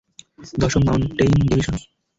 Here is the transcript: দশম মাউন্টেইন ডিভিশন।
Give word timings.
দশম 0.61 0.81
মাউন্টেইন 0.87 1.33
ডিভিশন। 1.41 1.75